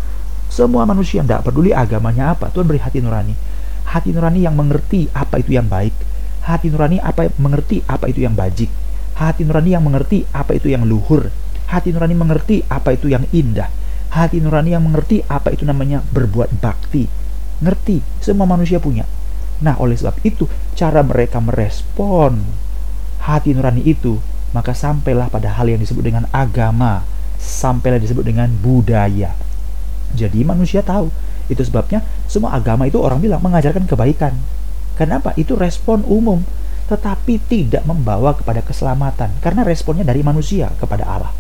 Semua 0.50 0.86
manusia 0.86 1.26
tidak 1.26 1.48
peduli 1.48 1.74
agamanya 1.74 2.38
apa, 2.38 2.50
Tuhan 2.54 2.66
beri 2.70 2.82
hati 2.82 3.02
nurani 3.02 3.34
hati 3.94 4.10
nurani 4.16 4.48
yang 4.48 4.56
mengerti 4.56 5.12
apa 5.12 5.38
itu 5.44 5.54
yang 5.54 5.68
baik, 5.68 5.94
hati 6.48 6.72
nurani 6.72 6.98
apa 7.04 7.30
mengerti 7.38 7.84
apa 7.86 8.10
itu 8.10 8.24
yang 8.24 8.34
bajik, 8.34 8.72
hati 9.20 9.44
nurani 9.44 9.76
yang 9.76 9.84
mengerti 9.84 10.26
apa 10.32 10.56
itu 10.56 10.72
yang 10.72 10.88
luhur, 10.88 11.30
hati 11.70 11.92
nurani 11.92 12.16
mengerti 12.16 12.64
apa 12.72 12.96
itu 12.96 13.12
yang 13.12 13.28
indah, 13.30 13.70
hati 14.10 14.40
nurani 14.40 14.74
yang 14.74 14.84
mengerti 14.84 15.22
apa 15.28 15.52
itu 15.52 15.68
namanya 15.68 16.02
berbuat 16.10 16.58
bakti. 16.58 17.06
Ngerti, 17.64 18.04
semua 18.20 18.50
manusia 18.50 18.82
punya. 18.82 19.08
Nah, 19.64 19.80
oleh 19.80 19.96
sebab 19.96 20.20
itu, 20.28 20.44
cara 20.76 21.00
mereka 21.00 21.40
merespon 21.40 22.44
hati 23.24 23.56
nurani 23.56 23.80
itu, 23.88 24.20
maka 24.52 24.76
sampailah 24.76 25.32
pada 25.32 25.56
hal 25.56 25.72
yang 25.72 25.80
disebut 25.80 26.04
dengan 26.04 26.28
agama, 26.36 27.08
sampailah 27.40 27.98
disebut 28.04 28.28
dengan 28.28 28.52
budaya. 28.60 29.32
Jadi 30.14 30.44
manusia 30.44 30.84
tahu 30.84 31.08
itu 31.48 31.64
sebabnya 31.64 32.04
semua 32.28 32.56
agama 32.56 32.86
itu 32.86 33.00
orang 33.00 33.24
bilang 33.24 33.40
mengajarkan 33.40 33.88
kebaikan. 33.88 34.36
Kenapa? 35.00 35.32
Itu 35.40 35.56
respon 35.56 36.04
umum, 36.06 36.44
tetapi 36.92 37.40
tidak 37.48 37.88
membawa 37.88 38.36
kepada 38.36 38.62
keselamatan 38.62 39.32
karena 39.40 39.64
responnya 39.64 40.06
dari 40.06 40.22
manusia 40.22 40.70
kepada 40.78 41.08
Allah. 41.08 41.34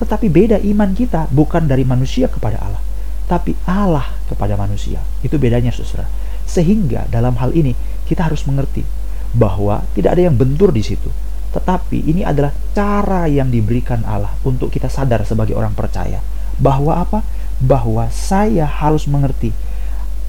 Tetapi 0.00 0.26
beda 0.26 0.58
iman 0.58 0.90
kita 0.96 1.30
bukan 1.30 1.70
dari 1.70 1.86
manusia 1.86 2.26
kepada 2.26 2.58
Allah, 2.58 2.82
tapi 3.30 3.54
Allah 3.68 4.10
kepada 4.26 4.58
manusia. 4.58 4.98
Itu 5.22 5.38
bedanya, 5.38 5.70
Saudara. 5.70 6.23
Sehingga 6.54 7.10
dalam 7.10 7.34
hal 7.42 7.50
ini 7.50 7.74
kita 8.06 8.30
harus 8.30 8.46
mengerti 8.46 8.86
bahwa 9.34 9.82
tidak 9.98 10.14
ada 10.14 10.30
yang 10.30 10.38
bentur 10.38 10.70
di 10.70 10.86
situ. 10.86 11.10
Tetapi 11.50 12.06
ini 12.06 12.22
adalah 12.22 12.54
cara 12.74 13.26
yang 13.26 13.50
diberikan 13.50 14.06
Allah 14.06 14.30
untuk 14.46 14.70
kita 14.70 14.86
sadar 14.86 15.26
sebagai 15.26 15.58
orang 15.58 15.74
percaya 15.74 16.22
bahwa 16.62 16.94
apa? 17.02 17.20
bahwa 17.62 18.10
saya 18.10 18.66
harus 18.66 19.06
mengerti 19.06 19.54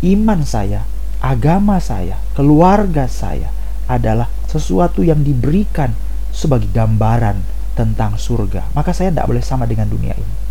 iman 0.05 0.45
saya, 0.45 0.85
agama 1.17 1.81
saya, 1.81 2.21
keluarga 2.37 3.09
saya 3.09 3.49
adalah 3.89 4.29
sesuatu 4.45 5.01
yang 5.01 5.25
diberikan 5.25 5.93
sebagai 6.29 6.69
gambaran 6.69 7.41
tentang 7.73 8.15
surga. 8.15 8.69
Maka 8.77 8.93
saya 8.93 9.09
tidak 9.09 9.25
boleh 9.25 9.41
sama 9.41 9.65
dengan 9.65 9.89
dunia 9.89 10.13
ini. 10.13 10.44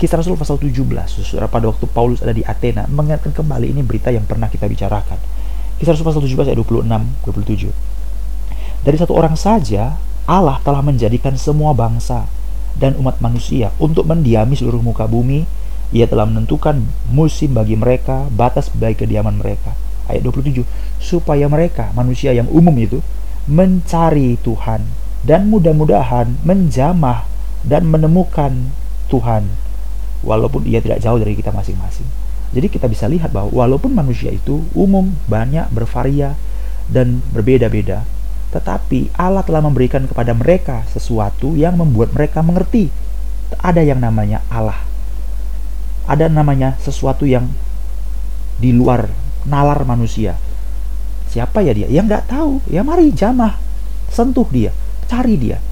Kisah 0.00 0.16
Rasul 0.16 0.40
pasal 0.40 0.56
17, 0.56 0.80
saudara 1.20 1.44
pada 1.44 1.68
waktu 1.68 1.84
Paulus 1.84 2.24
ada 2.24 2.32
di 2.32 2.40
Athena, 2.40 2.88
mengingatkan 2.88 3.36
kembali 3.36 3.68
ini 3.68 3.84
berita 3.84 4.08
yang 4.08 4.24
pernah 4.24 4.48
kita 4.48 4.64
bicarakan. 4.64 5.20
Kisah 5.76 5.92
Rasul 5.92 6.08
pasal 6.08 6.24
17 6.24 6.48
ayat 6.48 6.56
26, 6.56 6.88
27. 7.28 7.68
Dari 8.80 8.96
satu 8.96 9.12
orang 9.12 9.36
saja, 9.36 10.00
Allah 10.24 10.56
telah 10.64 10.80
menjadikan 10.80 11.36
semua 11.36 11.76
bangsa 11.76 12.24
dan 12.80 12.96
umat 12.96 13.20
manusia 13.20 13.76
untuk 13.76 14.08
mendiami 14.08 14.56
seluruh 14.56 14.80
muka 14.80 15.04
bumi 15.04 15.44
ia 15.90 16.06
telah 16.06 16.22
menentukan 16.22 16.86
musim 17.10 17.52
bagi 17.52 17.74
mereka, 17.74 18.30
batas 18.30 18.70
bagi 18.70 19.04
kediaman 19.04 19.42
mereka. 19.42 19.74
Ayat 20.06 20.22
27, 20.22 20.62
supaya 21.02 21.44
mereka, 21.50 21.90
manusia 21.92 22.30
yang 22.30 22.46
umum 22.48 22.74
itu, 22.78 23.02
mencari 23.50 24.38
Tuhan 24.40 24.86
dan 25.26 25.50
mudah-mudahan 25.50 26.40
menjamah 26.46 27.26
dan 27.66 27.90
menemukan 27.90 28.72
Tuhan 29.10 29.50
walaupun 30.26 30.66
ia 30.68 30.82
tidak 30.82 31.00
jauh 31.00 31.16
dari 31.16 31.36
kita 31.36 31.52
masing-masing. 31.54 32.06
Jadi 32.50 32.66
kita 32.66 32.90
bisa 32.90 33.06
lihat 33.06 33.30
bahwa 33.30 33.52
walaupun 33.54 33.94
manusia 33.94 34.34
itu 34.34 34.66
umum, 34.74 35.14
banyak, 35.30 35.70
bervaria 35.70 36.34
dan 36.90 37.22
berbeda-beda, 37.30 38.02
tetapi 38.50 39.14
Allah 39.14 39.46
telah 39.46 39.62
memberikan 39.62 40.04
kepada 40.10 40.34
mereka 40.34 40.82
sesuatu 40.90 41.54
yang 41.54 41.78
membuat 41.78 42.10
mereka 42.10 42.42
mengerti. 42.42 42.90
Ada 43.62 43.82
yang 43.86 44.02
namanya 44.02 44.42
Allah 44.50 44.90
ada 46.10 46.26
namanya 46.26 46.74
sesuatu 46.82 47.22
yang 47.22 47.46
di 48.58 48.74
luar 48.74 49.06
nalar 49.46 49.86
manusia. 49.86 50.34
Siapa 51.30 51.62
ya 51.62 51.70
dia? 51.70 51.86
Yang 51.86 52.04
nggak 52.10 52.24
tahu. 52.26 52.52
Ya 52.66 52.82
mari 52.82 53.14
jamah, 53.14 53.54
sentuh 54.10 54.50
dia, 54.50 54.74
cari 55.06 55.38
dia. 55.38 55.62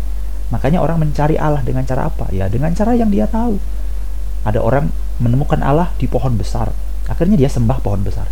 Makanya 0.54 0.78
orang 0.78 1.02
mencari 1.02 1.34
Allah 1.34 1.60
dengan 1.66 1.82
cara 1.82 2.06
apa? 2.06 2.30
Ya 2.30 2.46
dengan 2.46 2.70
cara 2.72 2.94
yang 2.94 3.10
dia 3.10 3.26
tahu. 3.26 3.58
Ada 4.48 4.64
orang 4.64 4.88
menemukan 5.20 5.60
Allah 5.60 5.92
di 6.00 6.08
pohon 6.08 6.40
besar. 6.40 6.72
Akhirnya 7.04 7.36
dia 7.36 7.52
sembah 7.52 7.84
pohon 7.84 8.00
besar. 8.00 8.24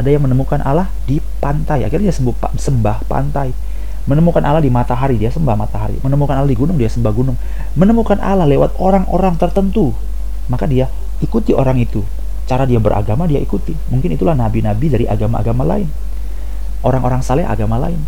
Ada 0.00 0.08
yang 0.08 0.24
menemukan 0.24 0.64
Allah 0.64 0.88
di 1.04 1.20
pantai. 1.44 1.84
Akhirnya 1.84 2.08
dia 2.08 2.16
sembah, 2.56 3.04
pantai. 3.04 3.52
Menemukan 4.08 4.40
Allah 4.40 4.64
di 4.64 4.72
matahari, 4.72 5.20
dia 5.20 5.28
sembah 5.28 5.52
matahari. 5.52 6.00
Menemukan 6.00 6.40
Allah 6.40 6.48
di 6.48 6.56
gunung, 6.56 6.80
dia 6.80 6.88
sembah 6.88 7.12
gunung. 7.12 7.36
Menemukan 7.76 8.16
Allah 8.24 8.48
lewat 8.48 8.80
orang-orang 8.80 9.36
tertentu, 9.36 9.92
maka 10.48 10.64
dia 10.64 10.88
ikuti 11.20 11.52
orang 11.52 11.76
itu 11.82 12.02
cara 12.48 12.64
dia 12.64 12.80
beragama 12.80 13.28
dia 13.28 13.38
ikuti 13.38 13.76
mungkin 13.92 14.16
itulah 14.16 14.32
nabi-nabi 14.32 14.88
dari 14.88 15.04
agama-agama 15.04 15.68
lain 15.68 15.88
orang-orang 16.80 17.20
saleh 17.20 17.44
agama 17.44 17.76
lain 17.76 18.00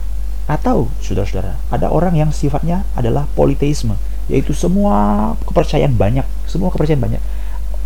atau 0.48 0.88
saudara-saudara 1.04 1.60
ada 1.68 1.92
orang 1.92 2.16
yang 2.16 2.32
sifatnya 2.32 2.88
adalah 2.96 3.28
politeisme 3.36 3.94
yaitu 4.32 4.56
semua 4.56 5.34
kepercayaan 5.44 5.94
banyak 5.94 6.24
semua 6.48 6.72
kepercayaan 6.72 7.04
banyak 7.04 7.22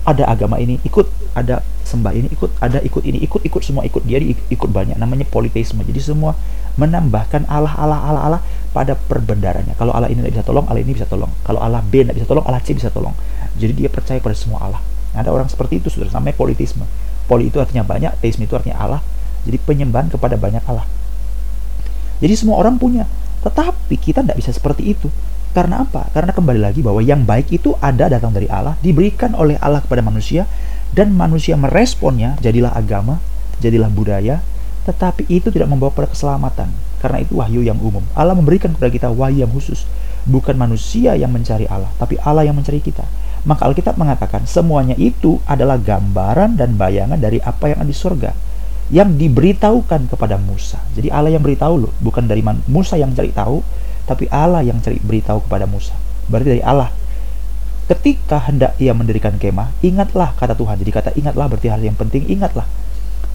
ada 0.04 0.28
agama 0.28 0.60
ini 0.60 0.80
ikut 0.84 1.08
ada 1.32 1.64
sembah 1.84 2.12
ini 2.12 2.28
ikut 2.30 2.50
ada 2.60 2.78
ikut 2.84 3.02
ini 3.04 3.18
ikut 3.24 3.40
ikut 3.44 3.62
semua 3.64 3.82
ikut 3.88 4.04
dia 4.04 4.20
ikut 4.24 4.70
banyak 4.70 5.00
namanya 5.00 5.24
politeisme 5.28 5.80
jadi 5.84 6.00
semua 6.00 6.36
menambahkan 6.76 7.48
Allah 7.48 7.72
Allah 7.74 8.00
Allah 8.00 8.22
Allah 8.28 8.40
pada 8.76 8.98
perbendarannya 8.98 9.74
kalau 9.80 9.96
Allah 9.96 10.12
ini 10.12 10.20
tidak 10.20 10.40
bisa 10.40 10.44
tolong 10.44 10.66
Allah 10.68 10.82
ini 10.84 10.92
bisa 10.92 11.08
tolong 11.08 11.32
kalau 11.46 11.60
Allah 11.62 11.80
B 11.80 12.04
tidak 12.04 12.20
bisa 12.20 12.26
tolong 12.28 12.44
Allah 12.44 12.60
C 12.60 12.76
bisa 12.76 12.92
tolong 12.92 13.14
jadi 13.56 13.72
dia 13.72 13.88
percaya 13.88 14.20
pada 14.20 14.36
semua 14.36 14.60
Allah 14.60 14.82
ada 15.14 15.30
orang 15.30 15.46
seperti 15.46 15.78
itu, 15.78 15.88
sudah 15.88 16.10
namanya 16.10 16.34
politisme. 16.34 16.82
Poli 17.30 17.48
itu 17.48 17.62
artinya 17.62 17.86
banyak, 17.86 18.18
teisme 18.18 18.44
itu 18.44 18.58
artinya 18.58 18.82
Allah. 18.82 19.00
Jadi 19.46 19.56
penyembahan 19.62 20.10
kepada 20.10 20.34
banyak 20.34 20.60
Allah. 20.66 20.84
Jadi 22.18 22.34
semua 22.34 22.58
orang 22.58 22.76
punya. 22.76 23.06
Tetapi 23.46 23.94
kita 23.94 24.26
tidak 24.26 24.36
bisa 24.42 24.50
seperti 24.50 24.90
itu. 24.92 25.08
Karena 25.54 25.86
apa? 25.86 26.10
Karena 26.10 26.34
kembali 26.34 26.60
lagi 26.60 26.82
bahwa 26.82 26.98
yang 26.98 27.22
baik 27.22 27.54
itu 27.54 27.78
ada 27.78 28.10
datang 28.10 28.34
dari 28.34 28.50
Allah, 28.50 28.74
diberikan 28.82 29.38
oleh 29.38 29.54
Allah 29.62 29.78
kepada 29.78 30.02
manusia, 30.02 30.50
dan 30.90 31.14
manusia 31.14 31.54
meresponnya, 31.54 32.34
jadilah 32.42 32.74
agama, 32.74 33.22
jadilah 33.62 33.86
budaya, 33.86 34.42
tetapi 34.82 35.30
itu 35.30 35.54
tidak 35.54 35.70
membawa 35.70 35.94
pada 35.94 36.10
keselamatan. 36.10 36.74
Karena 36.98 37.22
itu 37.22 37.38
wahyu 37.38 37.62
yang 37.62 37.78
umum. 37.78 38.02
Allah 38.18 38.34
memberikan 38.34 38.74
kepada 38.74 38.90
kita 38.90 39.08
wahyu 39.14 39.46
yang 39.46 39.52
khusus. 39.54 39.86
Bukan 40.26 40.58
manusia 40.58 41.14
yang 41.14 41.30
mencari 41.30 41.70
Allah, 41.70 41.94
tapi 42.02 42.18
Allah 42.26 42.42
yang 42.42 42.58
mencari 42.58 42.82
kita. 42.82 43.06
Maka 43.46 43.68
Alkitab 43.68 43.94
mengatakan 43.94 44.48
semuanya 44.48 44.96
itu 44.98 45.38
adalah 45.46 45.78
gambaran 45.78 46.58
dan 46.58 46.74
bayangan 46.80 47.20
dari 47.20 47.38
apa 47.44 47.70
yang 47.70 47.78
ada 47.84 47.90
di 47.92 47.94
surga 47.94 48.32
yang 48.92 49.16
diberitahukan 49.16 50.12
kepada 50.12 50.36
Musa. 50.36 50.76
Jadi 50.92 51.08
Allah 51.08 51.32
yang 51.32 51.40
beritahu 51.40 51.88
loh, 51.88 51.92
bukan 52.04 52.28
dari 52.28 52.44
Musa 52.68 53.00
yang 53.00 53.16
cari 53.16 53.32
tahu, 53.32 53.64
tapi 54.04 54.28
Allah 54.28 54.60
yang 54.64 54.80
cari 54.80 55.00
beritahu 55.00 55.44
kepada 55.44 55.64
Musa. 55.64 55.96
Berarti 56.28 56.58
dari 56.58 56.64
Allah. 56.64 56.92
Ketika 57.84 58.40
hendak 58.48 58.80
ia 58.80 58.96
mendirikan 58.96 59.36
kemah, 59.36 59.68
ingatlah 59.84 60.32
kata 60.40 60.56
Tuhan. 60.56 60.80
Jadi 60.80 60.90
kata 60.92 61.10
ingatlah 61.20 61.52
berarti 61.52 61.68
hal 61.68 61.84
yang 61.84 61.92
penting, 61.92 62.24
ingatlah 62.32 62.64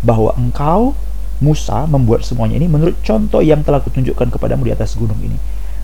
bahwa 0.02 0.34
engkau 0.34 0.98
Musa 1.40 1.86
membuat 1.86 2.26
semuanya 2.26 2.58
ini 2.58 2.68
menurut 2.68 2.98
contoh 3.06 3.40
yang 3.40 3.62
telah 3.62 3.80
kutunjukkan 3.80 4.34
kepadamu 4.34 4.68
di 4.68 4.74
atas 4.74 4.98
gunung 4.98 5.22
ini. 5.22 5.38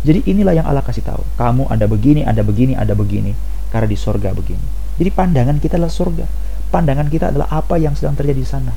Jadi 0.05 0.25
inilah 0.27 0.57
yang 0.57 0.67
Allah 0.67 0.81
kasih 0.81 1.05
tahu. 1.05 1.21
Kamu 1.37 1.69
ada 1.69 1.85
begini, 1.85 2.25
ada 2.25 2.41
begini, 2.41 2.73
ada 2.73 2.97
begini 2.97 3.37
karena 3.69 3.87
di 3.89 3.97
sorga 3.97 4.33
begini. 4.33 4.61
Jadi 4.97 5.09
pandangan 5.13 5.57
kita 5.61 5.77
adalah 5.79 5.93
sorga. 5.93 6.25
Pandangan 6.69 7.07
kita 7.07 7.31
adalah 7.31 7.47
apa 7.53 7.77
yang 7.77 7.93
sedang 7.93 8.17
terjadi 8.17 8.39
di 8.41 8.49
sana. 8.49 8.73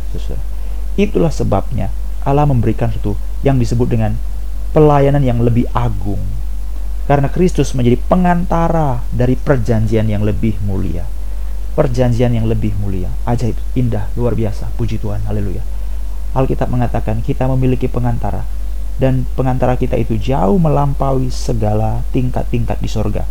Itulah 1.01 1.33
sebabnya 1.33 1.91
Allah 2.23 2.47
memberikan 2.47 2.93
satu 2.93 3.17
yang 3.43 3.59
disebut 3.59 3.89
dengan 3.91 4.15
pelayanan 4.73 5.23
yang 5.25 5.41
lebih 5.41 5.69
agung. 5.75 6.21
Karena 7.09 7.33
Kristus 7.33 7.73
menjadi 7.73 7.97
pengantara 8.05 9.01
dari 9.15 9.33
perjanjian 9.35 10.09
yang 10.09 10.23
lebih 10.23 10.61
mulia. 10.65 11.09
Perjanjian 11.73 12.37
yang 12.37 12.45
lebih 12.45 12.77
mulia. 12.77 13.09
Ajaib, 13.25 13.57
indah, 13.73 14.13
luar 14.13 14.37
biasa. 14.37 14.69
Puji 14.77 15.01
Tuhan, 15.01 15.25
haleluya. 15.25 15.65
Alkitab 16.37 16.69
mengatakan 16.69 17.25
kita 17.25 17.49
memiliki 17.49 17.89
pengantara. 17.89 18.45
Dan 19.01 19.25
pengantara 19.39 19.79
kita 19.79 19.97
itu 19.97 20.21
jauh 20.21 20.59
melampaui 20.61 21.31
segala 21.33 22.03
tingkat-tingkat 22.13 22.83
di 22.83 22.91
sorga 22.91 23.25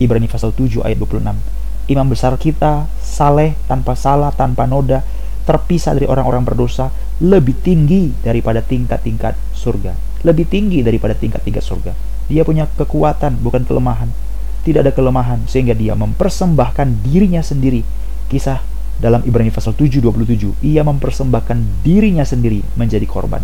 Ibrani 0.00 0.32
pasal 0.32 0.56
7 0.56 0.80
ayat 0.80 0.96
26. 0.96 1.92
Imam 1.92 2.08
besar 2.08 2.32
kita, 2.40 2.88
saleh, 3.04 3.52
tanpa 3.68 3.92
salah, 3.92 4.32
tanpa 4.32 4.64
noda, 4.64 5.04
terpisah 5.44 5.92
dari 5.92 6.08
orang-orang 6.08 6.40
berdosa, 6.40 6.88
lebih 7.20 7.52
tinggi 7.60 8.08
daripada 8.24 8.64
tingkat-tingkat 8.64 9.36
surga. 9.52 10.09
Lebih 10.20 10.44
tinggi 10.48 10.84
daripada 10.84 11.16
tingkat-tingkat 11.16 11.64
surga. 11.64 11.92
Dia 12.28 12.44
punya 12.44 12.68
kekuatan, 12.68 13.40
bukan 13.40 13.64
kelemahan. 13.64 14.12
Tidak 14.60 14.84
ada 14.84 14.92
kelemahan, 14.92 15.48
sehingga 15.48 15.72
dia 15.72 15.96
mempersembahkan 15.96 17.00
dirinya 17.00 17.40
sendiri. 17.40 17.80
Kisah 18.28 18.60
dalam 19.00 19.24
Ibrani 19.24 19.48
pasal 19.48 19.72
7, 19.72 20.04
27, 20.04 20.60
ia 20.60 20.84
mempersembahkan 20.84 21.80
dirinya 21.80 22.22
sendiri 22.22 22.60
menjadi 22.76 23.08
korban. 23.08 23.40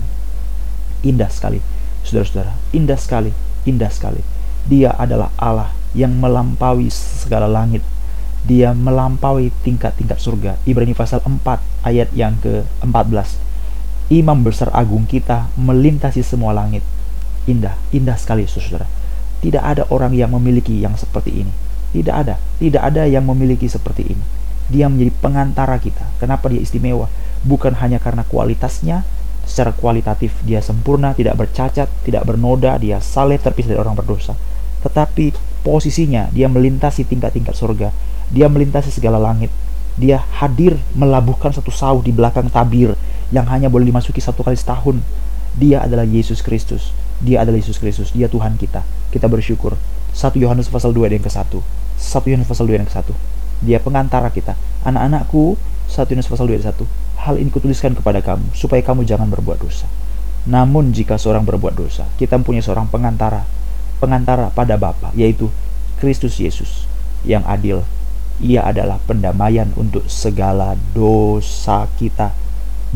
Indah 1.01 1.33
sekali, 1.33 1.65
saudara-saudara. 2.05 2.53
Indah 2.77 3.01
sekali, 3.01 3.33
indah 3.65 3.89
sekali. 3.89 4.21
Dia 4.69 4.93
adalah 4.93 5.33
Allah 5.41 5.73
yang 5.97 6.13
melampaui 6.21 6.93
segala 6.93 7.49
langit. 7.49 7.81
Dia 8.45 8.77
melampaui 8.77 9.49
tingkat-tingkat 9.65 10.21
surga. 10.21 10.61
Ibrani 10.69 10.93
pasal 10.93 11.25
4 11.25 11.41
ayat 11.89 12.13
yang 12.13 12.37
ke-14 12.45 13.46
imam 14.07 14.39
besar 14.47 14.71
agung 14.71 15.03
kita 15.03 15.51
melintasi 15.59 16.23
semua 16.23 16.55
langit. 16.55 16.83
Indah, 17.47 17.75
indah 17.91 18.15
sekali 18.19 18.47
saudara. 18.47 18.87
Tidak 19.43 19.63
ada 19.63 19.87
orang 19.91 20.15
yang 20.15 20.35
memiliki 20.35 20.79
yang 20.79 20.95
seperti 20.95 21.47
ini. 21.47 21.53
Tidak 21.95 22.15
ada, 22.15 22.39
tidak 22.59 22.83
ada 22.83 23.07
yang 23.07 23.27
memiliki 23.27 23.67
seperti 23.71 24.15
ini. 24.15 24.25
Dia 24.67 24.91
menjadi 24.91 25.15
pengantara 25.23 25.79
kita. 25.79 26.03
Kenapa 26.19 26.51
dia 26.51 26.59
istimewa? 26.59 27.07
Bukan 27.47 27.79
hanya 27.79 28.03
karena 28.03 28.27
kualitasnya, 28.27 29.07
secara 29.47 29.71
kualitatif 29.71 30.35
dia 30.43 30.59
sempurna, 30.59 31.15
tidak 31.15 31.39
bercacat, 31.39 31.87
tidak 32.03 32.27
bernoda, 32.27 32.75
dia 32.83 32.99
saleh 32.99 33.39
terpisah 33.39 33.75
dari 33.75 33.81
orang 33.83 33.95
berdosa. 33.95 34.35
Tetapi 34.83 35.35
posisinya 35.63 36.31
dia 36.35 36.51
melintasi 36.51 37.07
tingkat-tingkat 37.07 37.55
surga. 37.55 37.89
Dia 38.35 38.51
melintasi 38.51 38.91
segala 38.91 39.23
langit. 39.23 39.55
Dia 39.95 40.23
hadir 40.43 40.77
melabuhkan 40.99 41.55
satu 41.55 41.71
sauh 41.71 42.03
di 42.03 42.11
belakang 42.11 42.51
tabir 42.51 42.99
yang 43.35 43.47
hanya 43.51 43.67
boleh 43.67 43.89
dimasuki 43.89 44.23
satu 44.23 44.47
kali 44.47 44.55
setahun. 44.55 45.03
Dia 45.57 45.83
adalah 45.83 46.05
Yesus 46.05 46.45
Kristus. 46.45 46.93
Dia 47.25 47.43
adalah 47.43 47.59
Yesus 47.59 47.81
Kristus. 47.81 48.13
Dia 48.13 48.29
Tuhan 48.29 48.61
kita. 48.61 48.85
Kita 49.11 49.27
bersyukur. 49.27 49.75
1 50.13 50.37
Yohanes 50.37 50.69
pasal 50.69 50.93
2 50.93 51.09
yang 51.13 51.25
ke-1. 51.25 51.49
1 51.49 52.31
Yohanes 52.31 52.49
pasal 52.49 52.65
2 52.69 52.77
yang 52.77 52.89
ke-1. 52.89 53.09
Dia 53.65 53.79
pengantara 53.81 54.29
kita. 54.29 54.55
Anak-anakku, 54.85 55.57
1 55.89 56.13
Yohanes 56.13 56.29
pasal 56.29 56.45
2 56.53 56.61
ayat 56.61 56.77
1. 56.77 56.85
Hal 57.27 57.35
ini 57.41 57.49
kutuliskan 57.51 57.97
kepada 57.97 58.21
kamu 58.21 58.53
supaya 58.53 58.85
kamu 58.85 59.03
jangan 59.09 59.27
berbuat 59.33 59.59
dosa. 59.59 59.89
Namun 60.47 60.95
jika 60.95 61.19
seorang 61.19 61.43
berbuat 61.43 61.75
dosa, 61.75 62.07
kita 62.21 62.39
mempunyai 62.39 62.63
seorang 62.63 62.87
pengantara, 62.87 63.43
pengantara 63.99 64.55
pada 64.55 64.79
Bapa, 64.79 65.11
yaitu 65.19 65.51
Kristus 65.99 66.39
Yesus 66.39 66.87
yang 67.27 67.43
adil. 67.49 67.83
Ia 68.39 68.69
adalah 68.69 69.01
pendamaian 69.09 69.73
untuk 69.75 70.05
segala 70.13 70.77
dosa 70.93 71.89
kita 71.97 72.37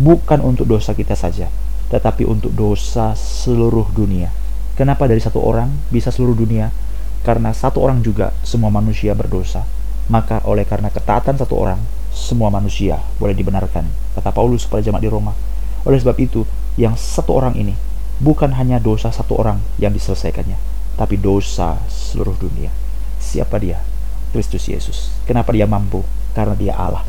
bukan 0.00 0.40
untuk 0.40 0.64
dosa 0.64 0.97
kita 0.97 1.12
saja, 1.12 1.52
tetapi 1.92 2.25
untuk 2.25 2.57
dosa 2.57 3.12
seluruh 3.12 3.92
dunia. 3.92 4.33
Kenapa 4.80 5.04
dari 5.04 5.21
satu 5.21 5.45
orang 5.45 5.69
bisa 5.92 6.09
seluruh 6.09 6.33
dunia? 6.33 6.73
Karena 7.21 7.52
satu 7.52 7.85
orang 7.85 8.00
juga 8.00 8.33
semua 8.40 8.73
manusia 8.73 9.12
berdosa. 9.12 9.69
Maka 10.09 10.40
oleh 10.49 10.64
karena 10.64 10.88
ketaatan 10.88 11.37
satu 11.37 11.52
orang, 11.61 11.76
semua 12.16 12.49
manusia 12.49 12.97
boleh 13.21 13.37
dibenarkan. 13.37 13.85
Kata 14.16 14.33
Paulus 14.33 14.64
kepada 14.64 14.88
jemaat 14.88 15.04
di 15.04 15.12
Roma. 15.12 15.37
Oleh 15.85 16.00
sebab 16.00 16.16
itu, 16.16 16.49
yang 16.80 16.97
satu 16.97 17.37
orang 17.37 17.52
ini 17.61 17.76
bukan 18.25 18.57
hanya 18.57 18.80
dosa 18.80 19.12
satu 19.12 19.37
orang 19.37 19.61
yang 19.77 19.92
diselesaikannya, 19.92 20.57
tapi 20.96 21.20
dosa 21.20 21.77
seluruh 21.92 22.35
dunia. 22.40 22.72
Siapa 23.20 23.61
dia? 23.61 23.85
Kristus 24.33 24.64
Yesus. 24.64 25.12
Kenapa 25.29 25.53
dia 25.53 25.68
mampu? 25.68 26.01
Karena 26.33 26.57
dia 26.57 26.72
Allah. 26.72 27.05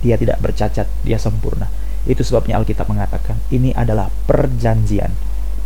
Dia 0.00 0.16
tidak 0.16 0.40
bercacat, 0.40 0.88
dia 1.04 1.18
sempurna. 1.20 1.68
Itu 2.04 2.22
sebabnya 2.22 2.60
Alkitab 2.60 2.86
mengatakan 2.86 3.40
ini 3.48 3.74
adalah 3.74 4.12
perjanjian. 4.28 5.10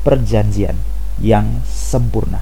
Perjanjian 0.06 0.78
yang 1.20 1.60
sempurna. 1.68 2.40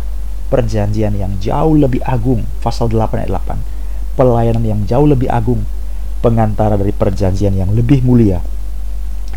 Perjanjian 0.52 1.14
yang 1.14 1.38
jauh 1.42 1.74
lebih 1.74 2.04
agung. 2.06 2.46
Pasal 2.62 2.90
8 2.90 3.26
ayat 3.26 3.32
8. 3.32 4.18
Pelayanan 4.18 4.64
yang 4.66 4.80
jauh 4.86 5.06
lebih 5.08 5.30
agung. 5.30 5.64
Pengantara 6.20 6.76
dari 6.76 6.92
perjanjian 6.92 7.56
yang 7.56 7.72
lebih 7.72 8.04
mulia. 8.04 8.44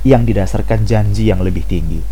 Yang 0.04 0.36
didasarkan 0.36 0.84
janji 0.84 1.32
yang 1.32 1.40
lebih 1.40 1.64
tinggi. 1.64 2.04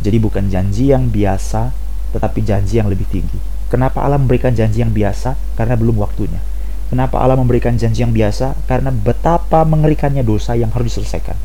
Jadi 0.00 0.16
bukan 0.16 0.48
janji 0.48 0.94
yang 0.94 1.12
biasa, 1.12 1.74
tetapi 2.16 2.40
janji 2.40 2.80
yang 2.80 2.88
lebih 2.88 3.04
tinggi. 3.10 3.36
Kenapa 3.70 4.02
Allah 4.02 4.18
memberikan 4.18 4.50
janji 4.50 4.82
yang 4.82 4.90
biasa? 4.90 5.38
Karena 5.54 5.78
belum 5.78 6.00
waktunya. 6.02 6.42
Kenapa 6.90 7.22
Allah 7.22 7.38
memberikan 7.38 7.78
janji 7.78 8.02
yang 8.02 8.10
biasa? 8.10 8.58
Karena 8.66 8.90
betapa 8.90 9.62
mengerikannya 9.62 10.26
dosa 10.26 10.58
yang 10.58 10.74
harus 10.74 10.90
diselesaikan. 10.90 11.38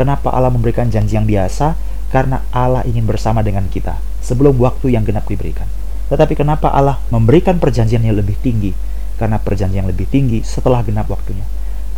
Kenapa 0.00 0.32
Allah 0.32 0.48
memberikan 0.48 0.88
janji 0.88 1.12
yang 1.12 1.28
biasa? 1.28 1.76
Karena 2.08 2.40
Allah 2.56 2.80
ingin 2.88 3.04
bersama 3.04 3.44
dengan 3.44 3.68
kita 3.68 4.00
sebelum 4.24 4.56
waktu 4.56 4.96
yang 4.96 5.04
genap 5.04 5.28
diberikan. 5.28 5.68
Tetapi 6.08 6.40
kenapa 6.40 6.72
Allah 6.72 6.96
memberikan 7.12 7.60
perjanjian 7.60 8.00
yang 8.00 8.16
lebih 8.16 8.40
tinggi? 8.40 8.72
Karena 9.20 9.36
perjanjian 9.36 9.84
yang 9.84 9.92
lebih 9.92 10.08
tinggi 10.08 10.40
setelah 10.40 10.80
genap 10.80 11.04
waktunya. 11.12 11.44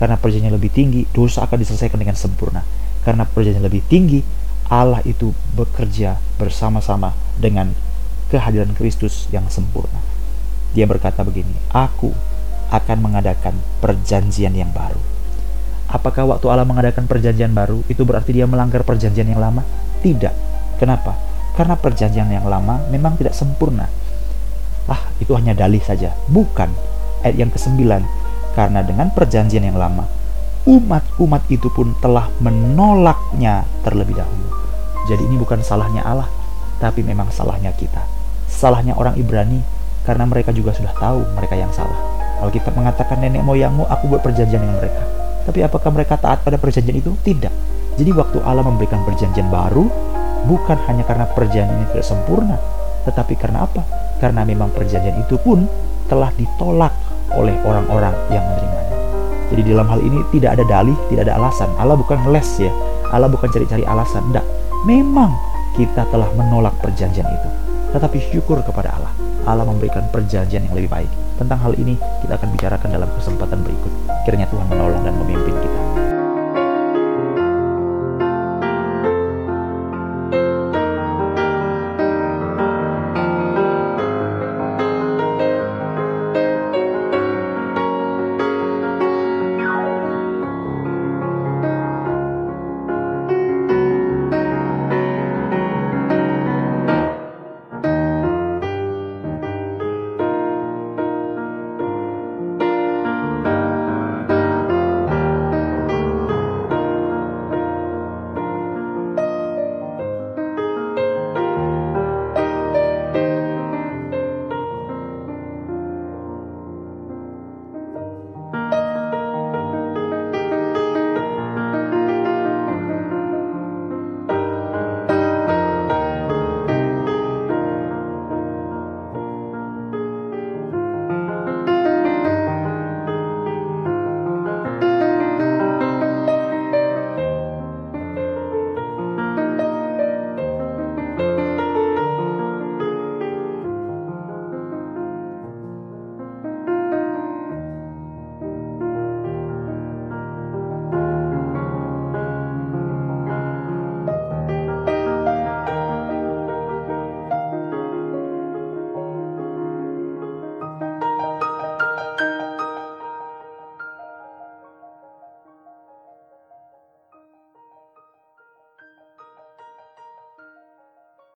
Karena 0.03 0.19
perjanjian 0.19 0.51
yang 0.51 0.59
lebih 0.59 0.75
tinggi, 0.75 1.07
dosa 1.15 1.47
akan 1.47 1.63
diselesaikan 1.63 2.03
dengan 2.03 2.19
sempurna. 2.19 2.67
Karena 3.07 3.23
perjanjian 3.23 3.63
yang 3.63 3.71
lebih 3.71 3.87
tinggi, 3.87 4.19
Allah 4.67 4.99
itu 5.07 5.31
bekerja 5.55 6.19
bersama-sama 6.43 7.15
dengan 7.39 7.71
kehadiran 8.35 8.75
Kristus 8.75 9.31
yang 9.31 9.47
sempurna. 9.47 10.03
Dia 10.75 10.91
berkata 10.91 11.23
begini, 11.23 11.55
Aku 11.71 12.11
akan 12.75 12.99
mengadakan 12.99 13.63
perjanjian 13.79 14.59
yang 14.59 14.75
baru 14.75 15.12
Apakah 15.93 16.25
waktu 16.25 16.49
Allah 16.49 16.65
mengadakan 16.65 17.05
perjanjian 17.05 17.53
baru 17.53 17.85
itu 17.85 18.01
berarti 18.09 18.33
dia 18.33 18.49
melanggar 18.49 18.81
perjanjian 18.81 19.29
yang 19.29 19.37
lama? 19.37 19.61
Tidak. 20.01 20.33
Kenapa? 20.81 21.13
Karena 21.53 21.77
perjanjian 21.77 22.33
yang 22.33 22.49
lama 22.49 22.81
memang 22.89 23.21
tidak 23.21 23.37
sempurna. 23.37 23.93
Ah, 24.89 25.13
itu 25.21 25.37
hanya 25.37 25.53
dalih 25.53 25.85
saja. 25.85 26.17
Bukan. 26.33 26.73
Ayat 27.21 27.37
yang 27.37 27.53
ke-9. 27.53 27.77
Karena 28.57 28.81
dengan 28.81 29.13
perjanjian 29.13 29.69
yang 29.69 29.77
lama, 29.77 30.09
umat-umat 30.65 31.45
itu 31.53 31.69
pun 31.69 31.93
telah 32.01 32.33
menolaknya 32.41 33.69
terlebih 33.85 34.17
dahulu. 34.17 34.49
Jadi 35.13 35.29
ini 35.29 35.37
bukan 35.37 35.61
salahnya 35.61 36.09
Allah, 36.09 36.29
tapi 36.81 37.05
memang 37.05 37.29
salahnya 37.29 37.69
kita. 37.77 38.01
Salahnya 38.49 38.97
orang 38.97 39.21
Ibrani 39.21 39.61
karena 40.09 40.25
mereka 40.25 40.57
juga 40.57 40.73
sudah 40.73 40.93
tahu 40.97 41.21
mereka 41.37 41.53
yang 41.53 41.71
salah. 41.71 41.97
Alkitab 42.41 42.75
mengatakan 42.75 43.21
nenek 43.21 43.45
moyangmu 43.45 43.87
aku 43.87 44.09
buat 44.09 44.25
perjanjian 44.25 44.61
dengan 44.67 44.83
mereka 44.83 45.22
tapi 45.43 45.61
apakah 45.67 45.91
mereka 45.91 46.19
taat 46.19 46.47
pada 46.47 46.59
perjanjian 46.59 46.99
itu? 46.99 47.13
Tidak. 47.21 47.53
Jadi 47.99 48.11
waktu 48.15 48.39
Allah 48.43 48.65
memberikan 48.65 49.05
perjanjian 49.05 49.53
baru, 49.53 49.85
bukan 50.49 50.79
hanya 50.89 51.05
karena 51.05 51.29
perjanjian 51.29 51.71
ini 51.77 51.85
tidak 51.93 52.07
sempurna, 52.07 52.57
tetapi 53.05 53.35
karena 53.37 53.67
apa? 53.67 53.83
Karena 54.23 54.47
memang 54.47 54.71
perjanjian 54.71 55.19
itu 55.21 55.37
pun 55.37 55.67
telah 56.07 56.31
ditolak 56.39 56.95
oleh 57.35 57.57
orang-orang 57.67 58.15
yang 58.31 58.45
menerimanya. 58.45 58.97
Jadi 59.53 59.63
dalam 59.69 59.87
hal 59.93 60.01
ini 60.01 60.21
tidak 60.33 60.57
ada 60.57 60.65
dalih, 60.65 60.97
tidak 61.13 61.29
ada 61.29 61.37
alasan. 61.37 61.69
Allah 61.77 61.97
bukan 61.97 62.17
ngeles 62.25 62.49
ya. 62.57 62.73
Allah 63.13 63.29
bukan 63.29 63.53
cari-cari 63.53 63.85
alasan. 63.85 64.25
Tidak. 64.33 64.47
Memang 64.89 65.37
kita 65.77 66.09
telah 66.09 66.33
menolak 66.33 66.73
perjanjian 66.81 67.29
itu. 67.29 67.49
Tetapi 67.93 68.19
syukur 68.33 68.65
kepada 68.65 68.97
Allah. 68.97 69.13
Allah 69.43 69.67
memberikan 69.67 70.07
perjanjian 70.11 70.71
yang 70.71 70.75
lebih 70.75 70.91
baik. 70.91 71.11
Tentang 71.39 71.59
hal 71.59 71.75
ini 71.75 71.99
kita 72.23 72.39
akan 72.39 72.49
bicarakan 72.55 72.91
dalam 72.95 73.11
kesempatan 73.19 73.59
berikut. 73.67 73.93
Kiranya 74.23 74.47
Tuhan 74.51 74.67
menolong 74.71 75.03
dan 75.03 75.15
memimpin 75.19 75.55
kita. 75.59 76.02